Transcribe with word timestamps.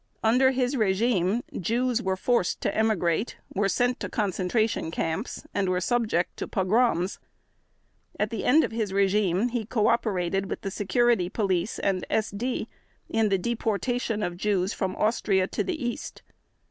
Under 0.23 0.49
his 0.49 0.75
regime 0.75 1.43
Jews 1.55 2.01
were 2.01 2.15
forced 2.17 2.59
to 2.61 2.75
emigrate, 2.75 3.37
were 3.53 3.69
sent 3.69 3.99
to 3.99 4.09
concentration 4.09 4.89
camps, 4.89 5.45
and 5.53 5.69
were 5.69 5.79
subject 5.79 6.35
to 6.37 6.47
pogroms. 6.47 7.19
At 8.19 8.31
the 8.31 8.43
end 8.43 8.63
of 8.63 8.71
his 8.71 8.93
regime 8.93 9.49
he 9.49 9.63
cooperated 9.63 10.49
with 10.49 10.61
the 10.61 10.71
Security 10.71 11.29
Police 11.29 11.77
and 11.77 12.03
SD 12.09 12.65
in 13.09 13.29
the 13.29 13.37
deportation 13.37 14.23
of 14.23 14.37
Jews 14.37 14.73
from 14.73 14.95
Austria 14.95 15.45
to 15.49 15.63
the 15.63 15.79
East. 15.79 16.23